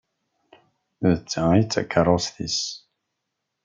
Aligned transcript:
D 1.13 1.13
ta 1.29 1.41
ay 1.53 1.61
d 1.63 1.69
takeṛṛust-nnes. 1.71 2.59